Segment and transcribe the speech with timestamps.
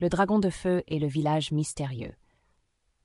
[0.00, 2.12] Le dragon de feu et le village mystérieux.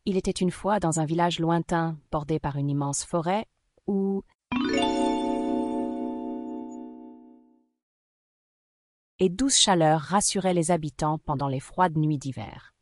[0.06, 3.46] Il était une fois dans un village lointain, bordé par une immense forêt,
[3.86, 4.24] où
[9.20, 12.74] et douce chaleur rassurait les habitants pendant les froides nuits d'hiver.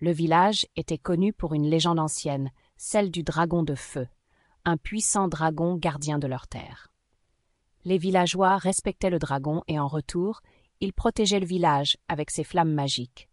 [0.00, 4.08] Le village était connu pour une légende ancienne, celle du dragon de feu,
[4.64, 6.88] un puissant dragon gardien de leur terre.
[7.84, 10.40] Les villageois respectaient le dragon et en retour,
[10.80, 13.28] il protégeait le village avec ses flammes magiques.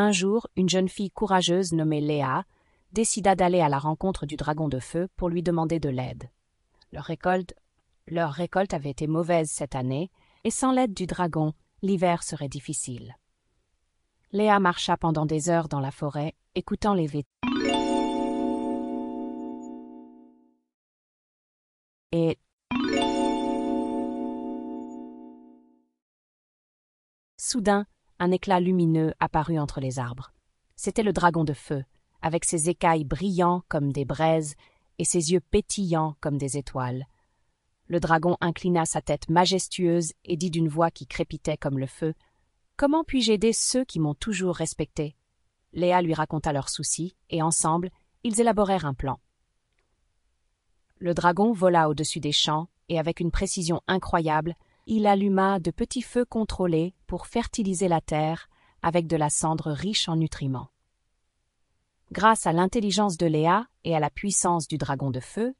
[0.00, 2.44] Un jour, une jeune fille courageuse nommée Léa
[2.92, 6.30] décida d'aller à la rencontre du dragon de feu pour lui demander de l'aide.
[6.92, 7.52] Leur récolte,
[8.06, 10.12] leur récolte avait été mauvaise cette année,
[10.44, 11.52] et sans l'aide du dragon,
[11.82, 13.16] l'hiver serait difficile.
[14.30, 17.50] Léa marcha pendant des heures dans la forêt, écoutant les vêtements.
[22.12, 22.38] Et
[27.36, 27.84] Soudain,
[28.18, 30.32] un éclat lumineux apparut entre les arbres.
[30.76, 31.84] C'était le dragon de feu,
[32.22, 34.54] avec ses écailles brillants comme des braises
[34.98, 37.06] et ses yeux pétillants comme des étoiles.
[37.86, 42.14] Le dragon inclina sa tête majestueuse et dit d'une voix qui crépitait comme le feu
[42.76, 45.16] Comment puis-je aider ceux qui m'ont toujours respecté?
[45.72, 47.90] Léa lui raconta leurs soucis, et ensemble,
[48.22, 49.18] ils élaborèrent un plan.
[50.98, 54.54] Le dragon vola au-dessus des champs, et avec une précision incroyable,
[54.90, 58.48] il alluma de petits feux contrôlés pour fertiliser la terre
[58.80, 60.70] avec de la cendre riche en nutriments.
[62.10, 65.54] Grâce à l'intelligence de Léa et à la puissance du dragon de feu,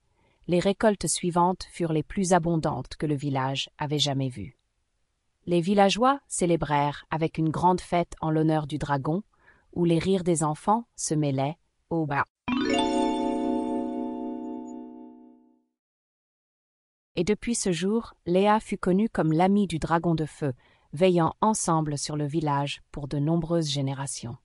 [0.47, 4.57] les récoltes suivantes furent les plus abondantes que le village avait jamais vues.
[5.45, 9.23] Les villageois célébrèrent avec une grande fête en l'honneur du dragon,
[9.75, 11.59] où les rires des enfants se mêlaient
[11.91, 12.25] au bas.
[17.19, 20.53] Et depuis ce jour, Léa fut connue comme l'amie du dragon de feu,
[20.93, 24.37] veillant ensemble sur le village pour de nombreuses générations.